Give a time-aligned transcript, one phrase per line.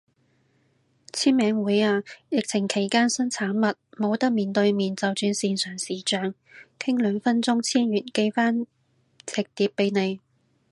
[1.11, 6.33] 簽名會啊，疫情期間新產物，冇得面對面就轉線上視象，
[6.79, 8.65] 傾兩分鐘簽完寄返
[9.27, 10.19] 隻碟俾你